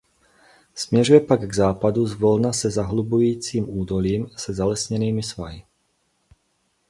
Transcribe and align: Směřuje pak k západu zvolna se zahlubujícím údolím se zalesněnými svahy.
Směřuje 0.75 1.19
pak 1.19 1.39
k 1.49 1.55
západu 1.55 2.07
zvolna 2.07 2.53
se 2.53 2.69
zahlubujícím 2.71 3.69
údolím 3.79 4.29
se 4.37 4.53
zalesněnými 4.53 5.23
svahy. 5.23 5.63